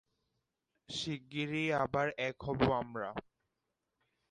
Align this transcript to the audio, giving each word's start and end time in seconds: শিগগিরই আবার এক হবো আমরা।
শিগগিরই 0.89 1.65
আবার 1.75 2.07
এক 2.19 2.37
হবো 2.41 2.67
আমরা। 2.73 3.09